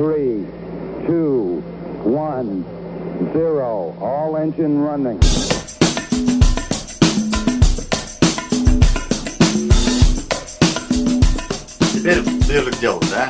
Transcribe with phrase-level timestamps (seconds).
[0.00, 0.46] three,
[1.06, 1.62] two,
[2.02, 2.64] one,
[3.34, 3.94] zero.
[4.00, 5.20] All engine running.
[11.92, 13.28] Теперь ближе к делу, да?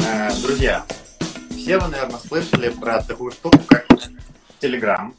[0.00, 0.84] Э, друзья,
[1.50, 3.86] все вы, наверное, слышали про такую штуку, как
[4.60, 5.14] Telegram.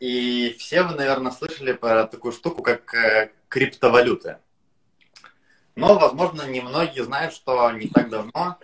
[0.00, 4.38] И все вы, наверное, слышали про такую штуку, как э, криптовалюты.
[5.76, 8.58] Но, возможно, немногие знают, что не так давно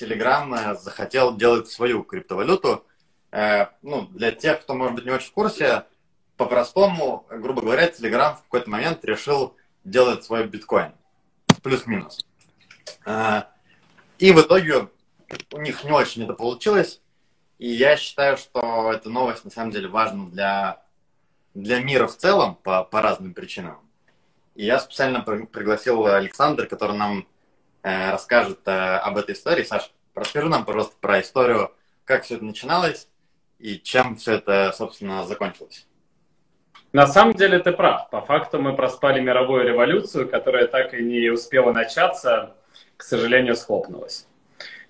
[0.00, 2.84] Telegram э, захотел делать свою криптовалюту.
[3.32, 5.84] Э, ну, для тех, кто, может быть, не очень в курсе,
[6.36, 10.92] по-простому, грубо говоря, Telegram в какой-то момент решил делать свой биткоин.
[11.62, 12.26] Плюс-минус.
[13.04, 13.42] Э,
[14.18, 14.88] и в итоге
[15.52, 17.00] у них не очень это получилось.
[17.58, 20.82] И я считаю, что эта новость на самом деле важна для,
[21.54, 23.78] для мира в целом по, по разным причинам.
[24.54, 27.26] И я специально пригласил Александра, который нам
[27.82, 29.62] э, расскажет э, об этой истории.
[29.62, 31.72] Саш, расскажи нам, пожалуйста, про историю,
[32.04, 33.08] как все это начиналось
[33.58, 35.86] и чем все это, собственно, закончилось.
[36.92, 38.10] На самом деле ты прав.
[38.10, 42.56] По факту мы проспали мировую революцию, которая так и не успела начаться,
[42.96, 44.26] к сожалению, схлопнулась.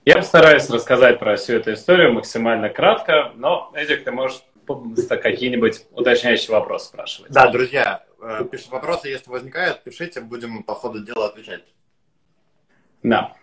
[0.07, 4.43] Я постараюсь рассказать про всю эту историю максимально кратко, но, Эдик, ты можешь
[5.09, 7.31] какие-нибудь уточняющие вопросы спрашивать.
[7.31, 11.65] Да, друзья, э, пишите вопросы, если возникают, пишите, будем по ходу дела отвечать.
[13.03, 13.35] Да.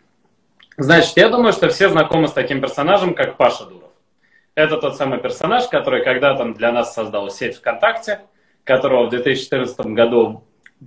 [0.79, 3.89] Значит, я думаю, что все знакомы с таким персонажем, как Паша Дуров.
[4.53, 8.21] Это тот самый персонаж, который когда-то для нас создал сеть ВКонтакте,
[8.63, 10.43] которого в 2014 году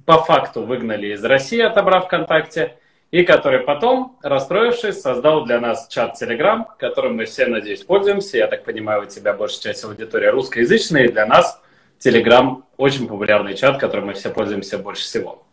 [0.07, 2.77] по факту выгнали из России, отобрав ВКонтакте,
[3.11, 8.39] и который потом, расстроившись, создал для нас чат Telegram, которым мы все, надеюсь, пользуемся.
[8.39, 11.61] Я так понимаю, у тебя большая часть аудитории русскоязычная, и для нас
[11.99, 15.45] Telegram очень популярный чат, которым мы все пользуемся больше всего.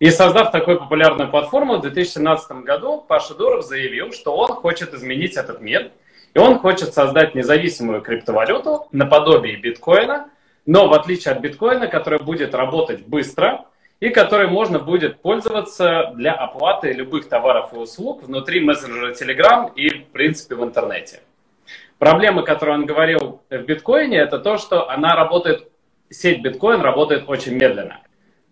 [0.00, 5.36] И создав такую популярную платформу, в 2017 году Паша Дуров заявил, что он хочет изменить
[5.36, 5.90] этот мир,
[6.32, 10.30] и он хочет создать независимую криптовалюту наподобие биткоина,
[10.64, 13.66] но в отличие от биткоина, которая будет работать быстро,
[14.00, 19.90] и которой можно будет пользоваться для оплаты любых товаров и услуг внутри мессенджера Telegram и,
[19.90, 21.20] в принципе, в интернете.
[21.98, 25.68] Проблема, которую он говорил в биткоине, это то, что она работает,
[26.08, 28.00] сеть биткоин работает очень медленно.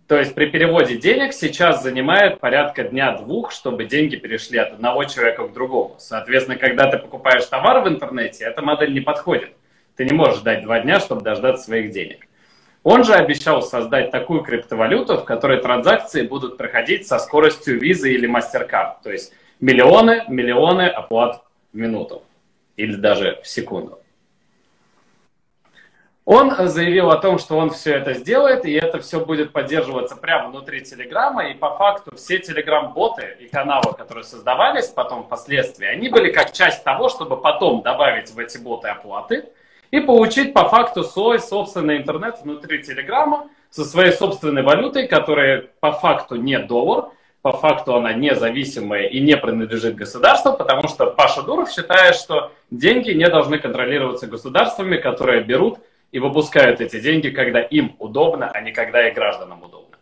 [0.09, 5.47] То есть при переводе денег сейчас занимает порядка дня-двух, чтобы деньги перешли от одного человека
[5.47, 5.97] к другому.
[5.99, 9.51] Соответственно, когда ты покупаешь товар в интернете, эта модель не подходит.
[9.97, 12.27] Ты не можешь ждать два дня, чтобы дождаться своих денег.
[12.85, 18.27] Он же обещал создать такую криптовалюту, в которой транзакции будут проходить со скоростью визы или
[18.27, 19.03] MasterCard.
[19.03, 21.43] То есть миллионы, миллионы оплат
[21.75, 22.23] в минуту
[22.77, 24.01] или даже в секунду.
[26.31, 30.51] Он заявил о том, что он все это сделает, и это все будет поддерживаться прямо
[30.51, 36.31] внутри Телеграма, и по факту все Телеграм-боты и каналы, которые создавались потом впоследствии, они были
[36.31, 39.47] как часть того, чтобы потом добавить в эти боты оплаты,
[39.91, 45.93] и получить по факту свой собственный интернет внутри Телеграма со своей собственной валютой, которая по
[45.93, 47.07] факту не доллар,
[47.41, 53.13] по факту она независимая и не принадлежит государству, потому что Паша Дуров считает, что деньги
[53.13, 55.79] не должны контролироваться государствами, которые берут
[56.13, 59.97] и выпускают эти деньги, когда им удобно, а не когда и гражданам удобно.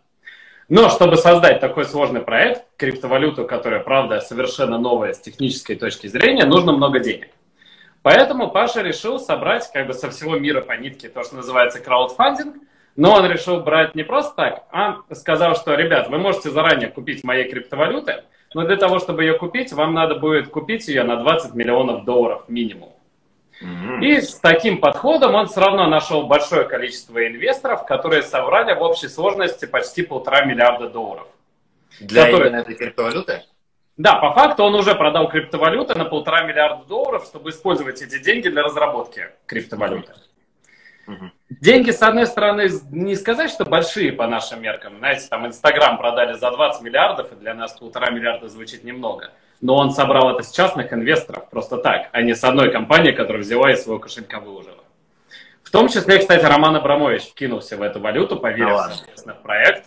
[0.69, 6.45] Но чтобы создать такой сложный проект, криптовалюту, которая, правда, совершенно новая с технической точки зрения,
[6.45, 7.29] нужно много денег.
[8.03, 12.57] Поэтому Паша решил собрать как бы со всего мира по нитке то, что называется краудфандинг,
[12.97, 17.25] но он решил брать не просто так, а сказал, что, ребят, вы можете заранее купить
[17.25, 18.25] моей криптовалюты,
[18.55, 22.45] но для того, чтобы ее купить, вам надо будет купить ее на 20 миллионов долларов
[22.49, 22.96] минимум.
[23.61, 24.05] Mm-hmm.
[24.05, 29.09] И с таким подходом он все равно нашел большое количество инвесторов, которые собрали в общей
[29.09, 31.27] сложности почти полтора миллиарда долларов.
[32.01, 32.51] Для которые...
[32.51, 33.45] именно этой криптовалюты?
[33.97, 38.49] Да, по факту он уже продал криптовалюты на полтора миллиарда долларов, чтобы использовать эти деньги
[38.49, 40.13] для разработки криптовалюты.
[41.07, 41.31] Угу.
[41.61, 44.99] Деньги, с одной стороны, не сказать, что большие по нашим меркам.
[44.99, 49.31] Знаете, там Инстаграм продали за 20 миллиардов, и для нас полтора миллиарда звучит немного.
[49.61, 53.43] Но он собрал это с частных инвесторов просто так, а не с одной компании, которая
[53.43, 54.85] взяла и своего кошелька выложила.
[55.63, 59.87] В том числе, кстати, Роман Абрамович вкинулся в эту валюту, поверив, соответственно, в проект,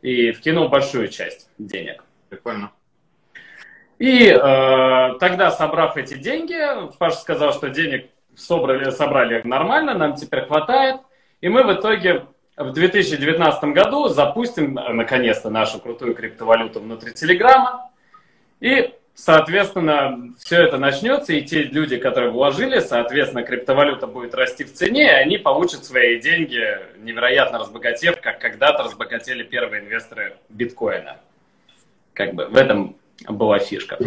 [0.00, 2.04] и вкинул большую часть денег.
[2.28, 2.70] Прикольно.
[3.98, 6.56] И э, тогда, собрав эти деньги,
[6.98, 11.00] Паша сказал, что денег собрали, собрали нормально, нам теперь хватает.
[11.40, 12.26] И мы в итоге
[12.56, 17.91] в 2019 году запустим э, наконец-то нашу крутую криптовалюту внутри Телеграма.
[18.62, 24.72] И, соответственно, все это начнется, и те люди, которые вложили, соответственно, криптовалюта будет расти в
[24.72, 26.62] цене, и они получат свои деньги,
[26.98, 31.16] невероятно разбогатев, как когда-то разбогатели первые инвесторы биткоина.
[32.12, 32.96] Как бы в этом
[33.28, 33.98] была фишка.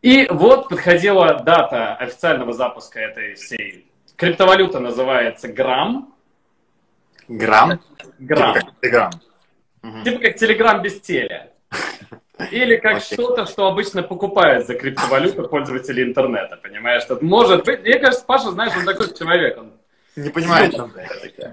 [0.00, 3.86] И вот подходила дата официального запуска этой всей
[4.16, 6.14] криптовалюты, называется грамм.
[7.28, 7.80] Грамм?
[8.18, 8.54] Грамм.
[8.54, 9.10] Типа как Телеграм.
[10.04, 11.50] Типа как телеграм без теля.
[12.50, 13.14] Или как Окей.
[13.14, 17.02] что-то, что обычно покупают за криптовалюту пользователи интернета, понимаешь?
[17.02, 19.72] Что может быть, мне кажется, Паша, знаешь, он такой человек, он
[20.16, 21.52] Не ты.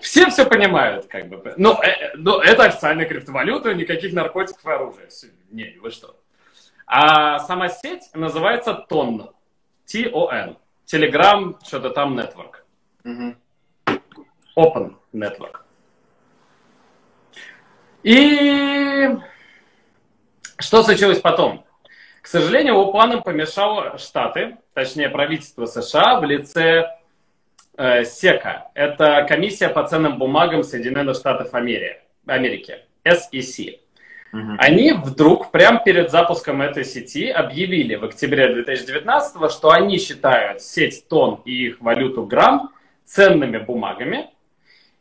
[0.00, 1.54] все все понимают, как бы.
[1.58, 5.08] Ну, э, ну, это официальная криптовалюта, никаких наркотиков и оружия.
[5.50, 6.18] Не, вы что?
[6.86, 9.30] А сама сеть называется ТОН.
[9.86, 10.56] T-O-N.
[10.86, 12.62] Telegram, что-то там Network.
[14.56, 15.60] Open Network.
[18.02, 19.18] И
[20.58, 21.64] что случилось потом?
[22.22, 26.90] К сожалению, его планам помешало Штаты, точнее правительство США в лице
[27.76, 28.68] э, СЕКа.
[28.74, 32.78] Это комиссия по ценным бумагам Соединенных Штатов Амери- Америки.
[33.04, 33.78] SEC.
[34.58, 41.08] Они вдруг, прямо перед запуском этой сети, объявили в октябре 2019, что они считают сеть
[41.08, 42.70] ТОН и их валюту грамм
[43.04, 44.30] ценными бумагами,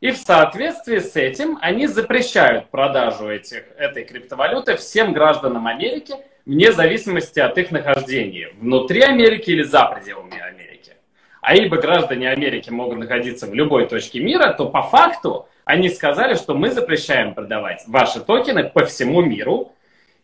[0.02, 6.16] и в соответствии с этим они запрещают продажу этих, этой криптовалюты всем гражданам Америки,
[6.46, 10.94] вне зависимости от их нахождения, внутри Америки или за пределами Америки.
[11.42, 16.36] А ибо граждане Америки могут находиться в любой точке мира, то по факту они сказали,
[16.36, 19.72] что мы запрещаем продавать ваши токены по всему миру,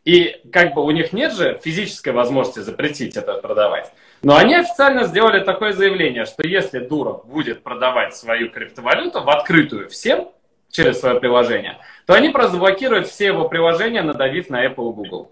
[0.04, 3.92] и как бы у них нет же физической возможности запретить это продавать.
[4.24, 9.90] Но они официально сделали такое заявление, что если Дуров будет продавать свою криптовалюту в открытую
[9.90, 10.30] всем
[10.70, 15.32] через свое приложение, то они просто заблокируют все его приложения, надавив на Apple и Google.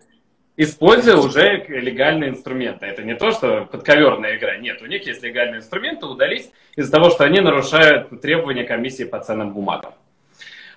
[0.57, 2.85] Используя уже легальные инструменты.
[2.87, 4.57] Это не то, что подковерная игра.
[4.57, 9.19] Нет, у них есть легальные инструменты удалить из-за того, что они нарушают требования комиссии по
[9.19, 9.93] ценным бумагам.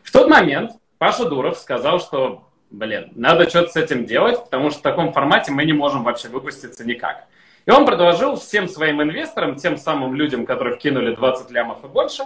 [0.03, 4.79] В тот момент Паша Дуров сказал, что, блин, надо что-то с этим делать, потому что
[4.81, 7.27] в таком формате мы не можем вообще выпуститься никак.
[7.67, 12.25] И он предложил всем своим инвесторам, тем самым людям, которые вкинули 20 лямов и больше,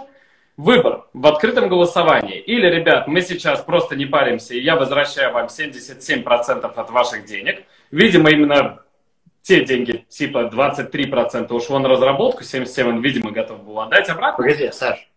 [0.57, 2.39] выбор в открытом голосовании.
[2.39, 7.63] Или, ребят, мы сейчас просто не паримся, и я возвращаю вам 77% от ваших денег.
[7.91, 8.79] Видимо, именно
[9.43, 14.43] те деньги, типа 23% ушло на разработку, 77% он, видимо, готов был отдать обратно.
[14.43, 15.07] Погоди, Саш.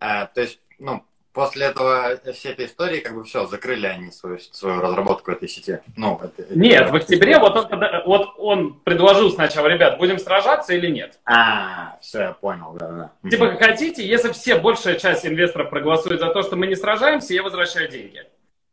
[0.00, 4.38] А, то есть, ну, после этого всей этой истории, как бы все, закрыли они свою,
[4.38, 5.80] свою разработку этой сети.
[5.96, 10.88] Ну, это- Нет, в октябре вот он, вот он предложил сначала, ребят, будем сражаться или
[10.88, 11.18] нет?
[11.24, 13.30] А, все, я понял, да, да.
[13.30, 17.34] Типа, как хотите, если все, большая часть инвесторов проголосует за то, что мы не сражаемся,
[17.34, 18.24] я возвращаю деньги.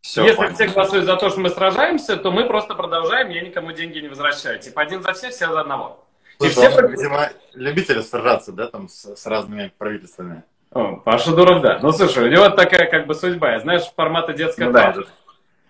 [0.02, 0.54] Все, если понял.
[0.56, 4.08] все голосуют за то, что мы сражаемся, то мы просто продолжаем, я никому деньги не
[4.08, 4.60] возвращаю.
[4.60, 6.06] Типа, один за все, все за одного.
[6.40, 10.44] И Слушай, все он, видимо, любители сражаться, да, там, с, с разными правительствами.
[10.72, 11.80] О, Паша Дуров, да.
[11.82, 13.60] Ну, слушай, у него такая как бы судьба.
[13.60, 14.96] Знаешь, формата детская Ну да,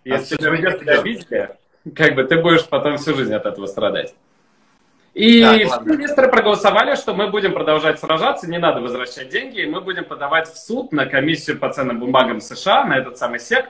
[0.04, 1.00] Если тебя родители делать?
[1.00, 1.50] обидели,
[1.96, 4.13] как бы ты будешь потом всю жизнь от этого страдать.
[5.13, 9.66] И Так, все инвесторы проголосовали, что мы будем продолжать сражаться, не надо возвращать деньги, и
[9.66, 13.69] мы будем подавать в суд на комиссию по ценным бумагам США, на этот самый СЕК,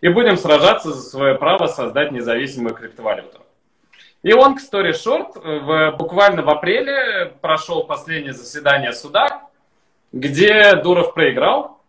[0.00, 3.40] и будем сражаться за свое право создать независимую криптовалюту.
[4.22, 9.47] И он, к story short, в, буквально в апреле прошел последнее заседание суда,
[10.12, 11.80] где Дуров проиграл,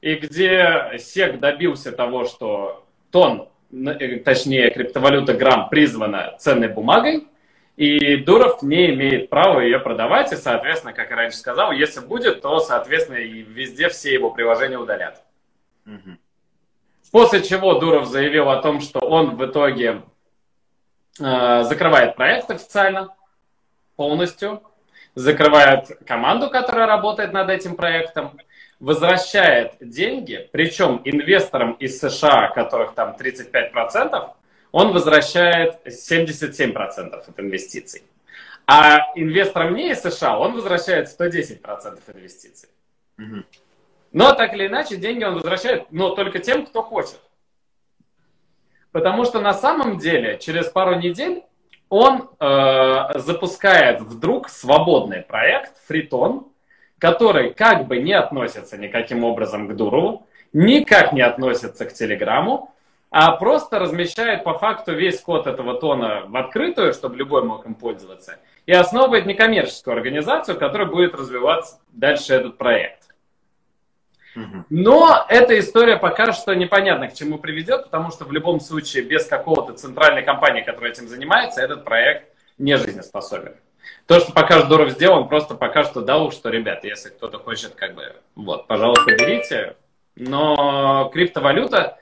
[0.00, 7.26] и где СЕК добился того, что тон, э, точнее криптовалюта грамм призвана ценной бумагой,
[7.76, 12.40] и Дуров не имеет права ее продавать, и, соответственно, как я раньше сказал, если будет,
[12.40, 15.22] то, соответственно, и везде все его приложения удалят.
[15.84, 16.18] Мгм.
[17.12, 20.02] После чего Дуров заявил о том, что он в итоге
[21.20, 23.14] э, закрывает проект официально,
[23.96, 24.62] полностью,
[25.18, 28.38] закрывает команду, которая работает над этим проектом,
[28.78, 34.30] возвращает деньги, причем инвесторам из США, которых там 35%,
[34.70, 38.02] он возвращает 77% от инвестиций.
[38.66, 42.68] А инвесторам не из США он возвращает 110% инвестиций.
[43.16, 43.44] Мгм.
[44.12, 47.18] Но так или иначе, деньги он возвращает, но только тем, кто хочет.
[48.92, 51.42] Потому что на самом деле через пару недель
[51.88, 56.46] он э, запускает вдруг свободный проект Фритон,
[56.98, 62.74] который как бы не относится никаким образом к Дурову, никак не относится к Телеграмму,
[63.10, 67.74] а просто размещает по факту весь код этого тона в открытую, чтобы любой мог им
[67.74, 73.07] пользоваться, и основывает некоммерческую организацию, которая будет развиваться дальше этот проект.
[74.70, 79.26] Но эта история пока что непонятно к чему приведет, потому что в любом случае без
[79.26, 83.54] какого-то центральной компании, которая этим занимается, этот проект не жизнеспособен.
[84.06, 87.74] То, что пока Здоров сделал, он просто пока что дал, что, ребят, если кто-то хочет,
[87.74, 89.76] как бы, вот, пожалуйста, берите.
[90.16, 91.98] Но криптовалюта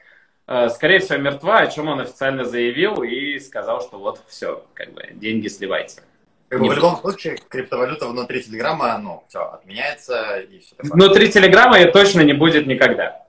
[0.47, 4.93] э, скорее всего, мертва, о чем он официально заявил и сказал, что вот все, как
[4.93, 6.03] бы, деньги сливайте.
[6.49, 10.93] Как бы в любом случае, криптовалюта внутри Телеграма, ну, все, отменяется и все такое.
[10.93, 13.27] Внутри Телеграма ее точно не будет никогда.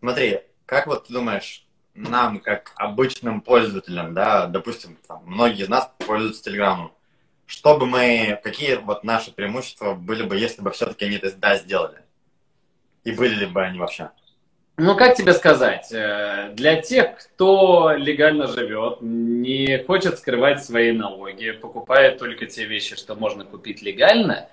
[0.00, 1.64] Смотри, как вот ты думаешь,
[1.94, 6.92] нам, как обычным пользователям, да, допустим, там, многие из нас пользуются Телеграмом,
[7.46, 11.98] чтобы мы, какие вот наши преимущества были бы, если бы все-таки они это да, сделали?
[13.04, 14.10] И были ли бы они вообще?
[14.76, 21.52] Ну, как тебе сказать, э, для тех, кто легально живет, не хочет скрывать свои налоги,
[21.52, 24.48] покупает только те вещи, что можно купить легально,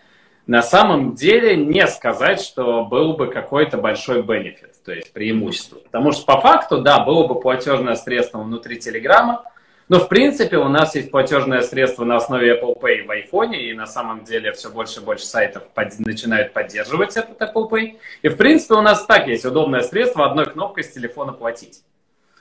[0.45, 5.79] на самом деле не сказать, что был бы какой-то большой бенефит, то есть преимущество.
[5.79, 9.43] Потому что по факту, да, было бы платежное средство внутри Телеграма,
[9.91, 13.73] но, в принципе, у нас есть платежное средство на основе Apple Pay в iPhone, и
[13.73, 17.97] на самом деле все больше и больше сайтов под, начинают поддерживать этот Apple Pay.
[18.21, 21.83] И, в принципе, у нас так есть удобное средство одной кнопкой с телефона платить.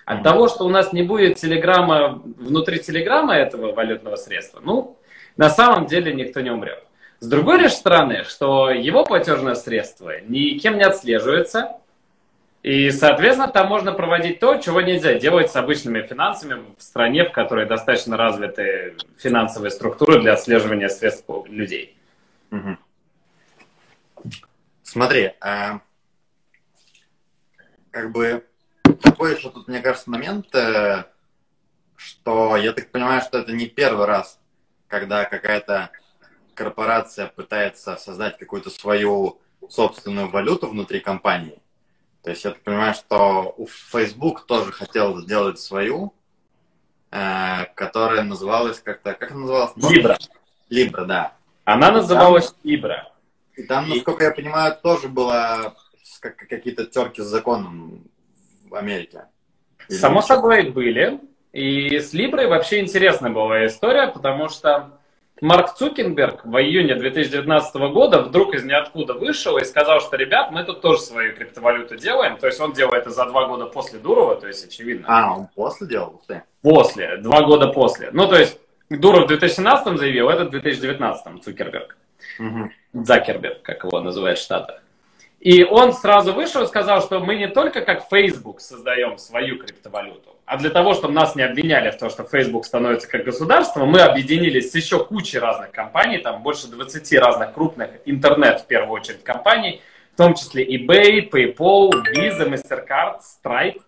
[0.05, 0.23] От mm-hmm.
[0.23, 4.97] того, что у нас не будет телеграмма, внутри телеграмма этого валютного средства, ну,
[5.37, 6.85] на самом деле никто не умрет.
[7.19, 11.79] С другой лишь стороны, что его платежное средство никем не отслеживается,
[12.63, 17.33] и, соответственно, там можно проводить то, чего нельзя делать с обычными финансами в стране, в
[17.33, 21.97] которой достаточно развиты финансовые структуры для отслеживания средств людей.
[22.51, 22.77] Угу.
[24.83, 25.81] Смотри, а,
[27.91, 28.45] как бы
[29.01, 31.05] такой еще тут, мне кажется, момент, э,
[31.97, 34.39] что я так понимаю, что это не первый раз,
[34.89, 35.91] когда какая-то
[36.55, 41.59] корпорация пытается создать какую-то свою собственную валюту внутри компании.
[42.23, 46.13] То есть я так понимаю, что у Facebook тоже хотел сделать свою,
[47.11, 49.15] э, которая называлась как-то...
[49.15, 49.73] Как она называлась?
[49.77, 50.19] Libra.
[50.69, 51.35] Libra, да.
[51.65, 53.05] Она называлась там, Libra.
[53.57, 55.75] И там, насколько я понимаю, тоже было
[56.21, 58.05] какие-то терки с законом
[58.69, 59.25] в Америке.
[59.89, 61.21] Или Само собой были.
[61.53, 65.00] И с Libra вообще интересная была история, потому что
[65.41, 70.65] Марк Цукенберг в июне 2019 года вдруг из ниоткуда вышел и сказал, что, ребят, мы
[70.65, 72.37] тут тоже свою криптовалюту делаем.
[72.37, 75.07] То есть он делает это за два года после Дурова, то есть очевидно.
[75.09, 76.21] А, он после делал?
[76.63, 78.11] После, два года после.
[78.13, 78.59] Ну, то есть
[78.91, 81.97] Дуров в 2017 заявил, это в 2019 Цукерберг.
[82.39, 83.05] Угу.
[83.05, 84.83] Закерберг, как его называют в Штатах.
[85.41, 90.37] И он сразу вышел и сказал, что мы не только как Facebook создаем свою криптовалюту,
[90.45, 94.01] а для того, чтобы нас не обвиняли в том, что Facebook становится как государство, мы
[94.01, 99.25] объединились с еще кучей разных компаний, там больше 20 разных крупных интернет, в первую очередь,
[99.25, 99.81] компаний,
[100.13, 103.81] в том числе eBay, PayPal, Visa, MasterCard, Stripe.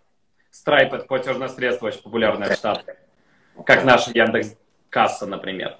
[0.50, 2.96] Stripe– это платежное средство очень популярное в Штатах,
[3.66, 4.56] как наша Яндекс
[4.88, 5.76] Касса, например.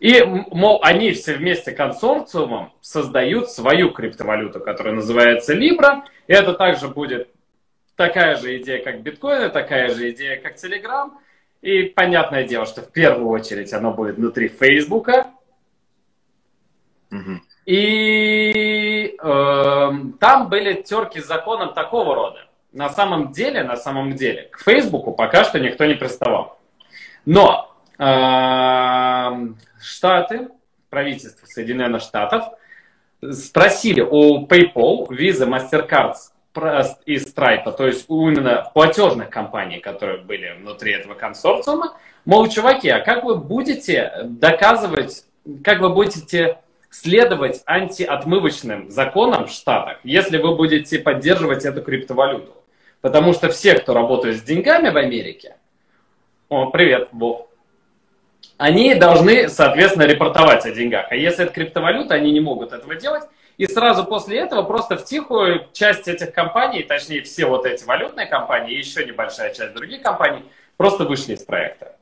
[0.00, 6.02] И, мол, они все вместе консорциумом создают свою криптовалюту, которая называется Libra.
[6.28, 7.28] И это также будет
[7.96, 11.10] такая же идея, как биткоин, такая же идея, как Telegram.
[11.62, 15.32] И понятное дело, что в первую очередь оно будет внутри Фейсбука.
[17.10, 17.40] Угу.
[17.66, 19.90] И э,
[20.20, 22.46] там были терки с законом такого рода.
[22.72, 26.58] На самом деле, на самом деле, к Фейсбуку пока что никто не приставал.
[27.26, 27.67] Но
[29.80, 30.48] Штаты,
[30.88, 32.44] правительство Соединенных Штатов,
[33.32, 36.14] спросили у PayPal, Visa, MasterCard
[37.06, 42.88] и Stripe, то есть у именно платежных компаний, которые были внутри этого консорциума, мол, чуваки,
[42.88, 45.24] а как вы будете доказывать,
[45.64, 46.58] как вы будете
[46.90, 52.54] следовать антиотмывочным законам в Штатах, если вы будете поддерживать эту криптовалюту?
[53.00, 55.56] Потому что все, кто работает с деньгами в Америке,
[56.48, 57.47] о, привет, Боб,
[58.58, 61.06] они должны, соответственно, репортовать о деньгах.
[61.10, 63.22] А если это криптовалюта, они не могут этого делать.
[63.56, 68.26] И сразу после этого просто в тихую часть этих компаний, точнее все вот эти валютные
[68.26, 70.44] компании и еще небольшая часть других компаний
[70.76, 71.96] просто вышли из проекта.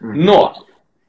[0.00, 0.66] Но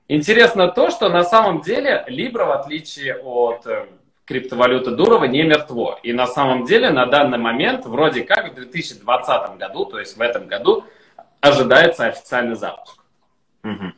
[0.07, 3.85] интересно то, что на самом деле Libra, в отличие от э,
[4.25, 5.99] криптовалюты Дурова, не мертво.
[6.03, 10.21] И на самом деле на данный момент, вроде как в 2020 году, то есть в
[10.21, 10.85] этом году,
[11.41, 13.01] ожидается официальный запуск.
[13.63, 13.93] Угу.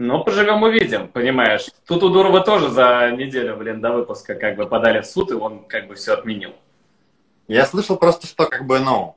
[0.00, 1.66] Ну, поживем увидим, понимаешь.
[1.84, 5.34] Тут у Дурова тоже за неделю, блин, до выпуска как бы подали в суд, и
[5.34, 6.54] он как бы все отменил.
[7.48, 9.16] Я слышал просто, что как бы, ну,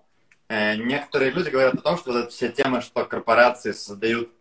[0.50, 4.32] э, некоторые люди говорят о том, что вот все темы, что корпорации создают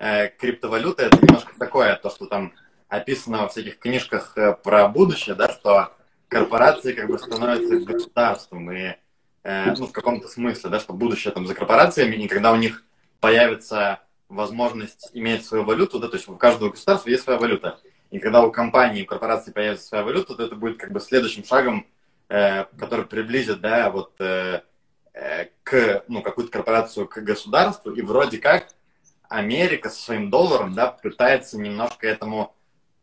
[0.00, 2.52] э, криптовалюты, это немножко такое, то, что там
[2.88, 5.92] описано во всяких книжках э, про будущее, да, что
[6.26, 8.96] корпорации как бы становятся государством, и,
[9.44, 12.82] э, ну, в каком-то смысле, да, что будущее там за корпорациями, и когда у них
[13.20, 14.00] появится
[14.34, 17.80] возможность иметь свою валюту, да, то есть у каждого государства есть своя валюта.
[18.10, 21.44] И когда у компании, у корпорации появится своя валюта, то это будет как бы следующим
[21.44, 21.86] шагом,
[22.28, 24.62] э, который приблизит, да, вот э,
[25.14, 28.68] э, к, ну, какую-то корпорацию к государству, и вроде как
[29.28, 32.54] Америка со своим долларом, да, пытается немножко этому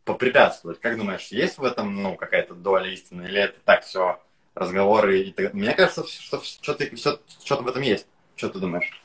[0.05, 0.79] попрепятствовать.
[0.79, 4.19] Как думаешь, есть в этом, ну, какая-то доля истины, или это так все
[4.55, 5.21] разговоры?
[5.21, 5.53] И так...
[5.53, 8.07] Мне кажется, что что-то, что-то в этом есть.
[8.35, 9.01] Что ты думаешь?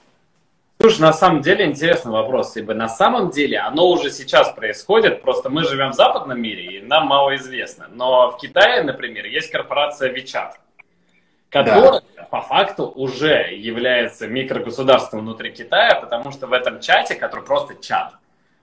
[0.86, 5.50] Слушай, на самом деле интересный вопрос, ибо на самом деле оно уже сейчас происходит, просто
[5.50, 7.88] мы живем в западном мире, и нам мало известно.
[7.92, 10.52] Но в Китае, например, есть корпорация WeChat,
[11.50, 12.22] которая да.
[12.30, 18.14] по факту уже является микрогосударством внутри Китая, потому что в этом чате, который просто чат,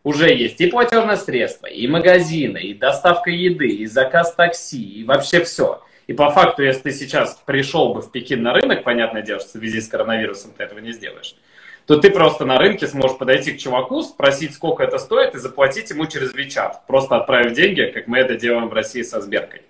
[0.05, 5.43] уже есть и платежное средство, и магазины, и доставка еды, и заказ такси, и вообще
[5.43, 5.81] все.
[6.07, 9.49] И по факту, если ты сейчас пришел бы в Пекин на рынок, понятное дело, что
[9.49, 11.35] в связи с коронавирусом ты этого не сделаешь,
[11.85, 15.89] то ты просто на рынке сможешь подойти к чуваку, спросить, сколько это стоит, и заплатить
[15.89, 19.63] ему через WeChat, просто отправив деньги, как мы это делаем в России со Сберкой.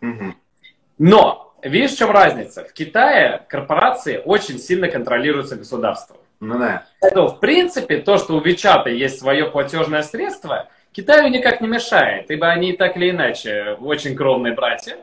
[0.00, 0.34] Угу.
[0.98, 2.64] Но Видишь, в чем разница?
[2.64, 6.16] В Китае корпорации очень сильно контролируются государством.
[6.40, 6.86] Ну да.
[7.02, 12.30] Это, в принципе, то, что у Вичата есть свое платежное средство, Китаю никак не мешает,
[12.30, 14.96] ибо они так или иначе очень кровные братья.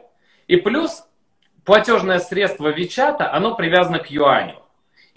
[0.48, 1.04] И плюс
[1.64, 4.56] платежное средство Вичата, оно привязано к юаню.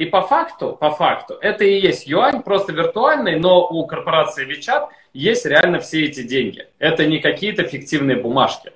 [0.01, 4.89] И по факту, по факту, это и есть юань, просто виртуальный, но у корпорации Вичат
[5.13, 6.67] есть реально все эти деньги.
[6.79, 8.73] Это не какие-то фиктивные бумажки,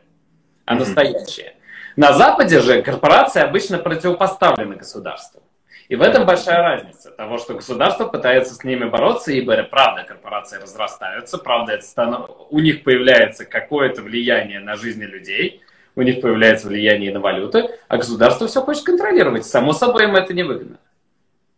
[0.66, 1.54] а настоящие.
[1.96, 5.42] На Западе же корпорации обычно противопоставлены государству.
[5.88, 10.60] И в этом большая разница того, что государство пытается с ними бороться, ибо правда корпорации
[10.60, 12.32] разрастаются, правда это станов...
[12.50, 15.62] у них появляется какое-то влияние на жизни людей,
[15.96, 19.46] у них появляется влияние на валюты, а государство все хочет контролировать.
[19.46, 20.76] Само собой им это невыгодно.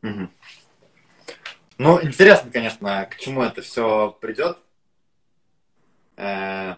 [0.02, 0.28] Угу.
[1.78, 4.58] Ну, интересно, конечно, к чему это все придет.
[6.16, 6.76] Э,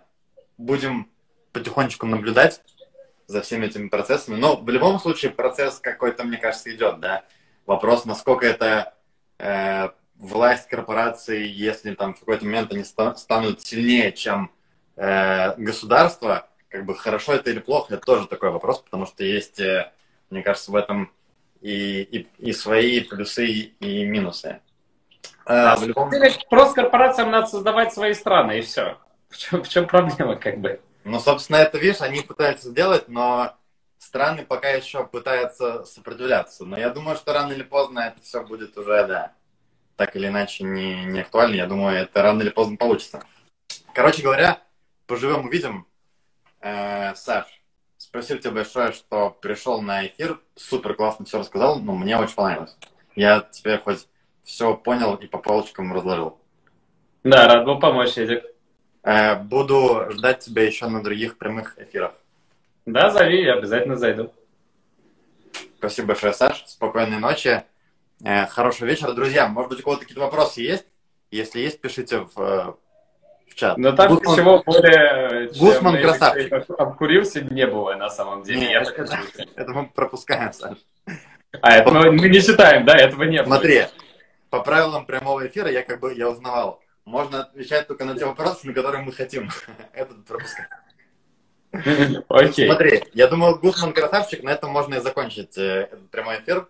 [0.56, 1.08] будем
[1.52, 2.62] потихонечку наблюдать
[3.26, 4.36] за всеми этими процессами.
[4.36, 7.24] Но в любом случае процесс какой-то, мне кажется, идет, да.
[7.66, 8.94] Вопрос, насколько это
[9.38, 14.50] э, власть корпорации, если там в какой-то момент они станут сильнее, чем
[14.96, 19.60] э, государство, как бы хорошо это или плохо, это тоже такой вопрос, потому что есть,
[19.60, 19.92] э,
[20.30, 21.12] мне кажется, в этом
[21.60, 24.60] и, и, и свои плюсы, и минусы.
[25.46, 26.10] Э, в любом...
[26.50, 28.98] Просто корпорациям надо создавать свои страны, и все.
[29.28, 30.80] В чем, в чем проблема, как бы?
[31.04, 33.56] Ну, собственно, это, видишь, они пытаются сделать, но
[33.98, 36.64] страны пока еще пытаются сопротивляться.
[36.64, 39.32] Но я думаю, что рано или поздно это все будет уже, да,
[39.96, 41.56] так или иначе не, не актуально.
[41.56, 43.22] Я думаю, это рано или поздно получится.
[43.92, 44.62] Короче говоря,
[45.06, 45.86] поживем увидим.
[46.60, 47.46] Э, Саш,
[48.08, 50.40] спасибо тебе большое, что пришел на эфир.
[50.56, 52.76] Супер классно все рассказал, но мне очень понравилось.
[53.14, 54.06] Я тебе хоть
[54.44, 56.38] все понял и по полочкам разложил.
[57.22, 58.44] Да, рад был помочь, Эдик.
[59.02, 62.12] Э, буду ждать тебя еще на других прямых эфирах.
[62.86, 64.32] Да, зови, я обязательно зайду.
[65.78, 66.64] Спасибо большое, Саш.
[66.66, 67.62] Спокойной ночи.
[68.24, 69.12] Э, хорошего вечера.
[69.12, 70.86] Друзья, может быть, у кого-то какие-то вопросы есть?
[71.30, 72.74] Если есть, пишите в, э,
[73.50, 73.76] в чат.
[73.78, 74.34] Но так Гусман...
[74.34, 75.48] всего более...
[75.58, 76.52] Гусман красавчик.
[76.78, 78.60] Обкурился не было на самом деле.
[78.60, 79.18] Не, это, это,
[79.56, 80.78] это мы пропускаем, Саш.
[81.60, 82.96] А, это мы, мы не считаем, да?
[82.96, 83.46] Этого нет.
[83.46, 83.86] Смотри,
[84.50, 88.66] по правилам прямого эфира я как бы я узнавал можно отвечать только на те вопросы,
[88.66, 89.50] на которые мы хотим.
[89.92, 90.68] Этот пропускать.
[92.28, 92.66] Окей.
[92.66, 96.68] Смотри, я думал, Гусман красавчик, на этом можно и закончить э, этот прямой эфир.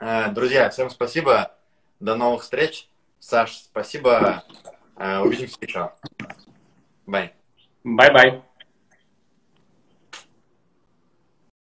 [0.00, 1.52] Э, друзья, всем спасибо.
[2.00, 2.88] До новых встреч.
[3.18, 4.44] Саш, спасибо.
[5.02, 5.90] Э, увидимся еще.
[7.06, 7.32] Bye.
[7.82, 8.40] Bye-bye.